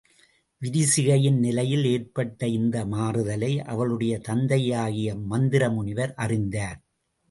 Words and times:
விரிசிகையின் 0.61 1.37
நிலையில் 1.39 1.85
ஏற்பட்ட 1.85 2.47
இந்த 2.47 2.85
மாறுதலை 2.85 3.53
அவளுடைய 3.65 4.13
தந்தையாகிய 4.19 5.15
மந்தரமுனிவர் 5.31 6.13
அறிந்தார். 6.17 6.79